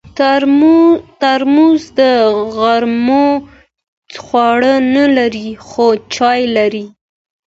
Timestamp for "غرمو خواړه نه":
2.55-5.05